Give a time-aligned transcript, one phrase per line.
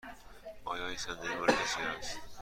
[0.65, 2.17] آیا این صندلی مال کسی است؟